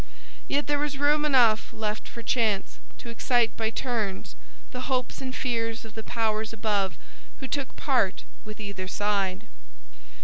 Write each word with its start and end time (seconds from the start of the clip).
Yet 0.47 0.65
there 0.65 0.79
was 0.79 0.97
room 0.97 1.25
enough 1.25 1.71
left 1.71 2.07
for 2.07 2.23
chance 2.23 2.79
to 2.97 3.09
excite 3.09 3.55
by 3.55 3.69
turns 3.69 4.33
the 4.71 4.89
hopes 4.89 5.21
and 5.21 5.35
fears 5.35 5.85
of 5.85 5.93
the 5.93 6.01
powers 6.01 6.51
above 6.51 6.97
who 7.39 7.47
took 7.47 7.75
part 7.75 8.23
with 8.43 8.59
either 8.59 8.87
side. 8.87 9.45